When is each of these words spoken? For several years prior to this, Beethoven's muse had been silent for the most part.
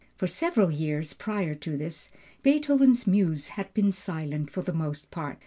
For 0.15 0.25
several 0.25 0.71
years 0.71 1.13
prior 1.13 1.53
to 1.53 1.77
this, 1.77 2.09
Beethoven's 2.41 3.05
muse 3.05 3.49
had 3.49 3.71
been 3.75 3.91
silent 3.91 4.49
for 4.49 4.63
the 4.63 4.73
most 4.73 5.11
part. 5.11 5.37